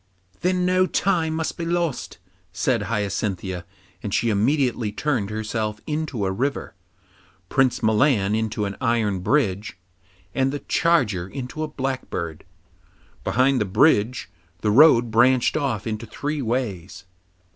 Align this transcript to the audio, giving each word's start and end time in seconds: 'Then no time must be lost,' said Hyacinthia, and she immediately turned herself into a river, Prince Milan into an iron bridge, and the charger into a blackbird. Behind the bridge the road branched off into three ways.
'Then 0.39 0.65
no 0.65 0.87
time 0.87 1.35
must 1.35 1.57
be 1.59 1.63
lost,' 1.63 2.17
said 2.51 2.81
Hyacinthia, 2.81 3.65
and 4.01 4.11
she 4.15 4.31
immediately 4.31 4.91
turned 4.91 5.29
herself 5.29 5.79
into 5.85 6.25
a 6.25 6.31
river, 6.31 6.73
Prince 7.49 7.83
Milan 7.83 8.33
into 8.33 8.65
an 8.65 8.75
iron 8.81 9.19
bridge, 9.19 9.77
and 10.33 10.51
the 10.51 10.61
charger 10.61 11.27
into 11.27 11.61
a 11.61 11.67
blackbird. 11.67 12.45
Behind 13.23 13.61
the 13.61 13.65
bridge 13.65 14.27
the 14.61 14.71
road 14.71 15.11
branched 15.11 15.55
off 15.55 15.85
into 15.85 16.07
three 16.07 16.41
ways. 16.41 17.05